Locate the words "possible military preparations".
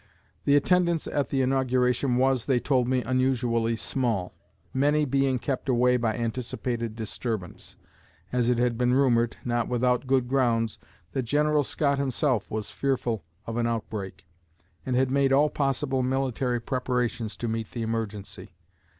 15.51-17.37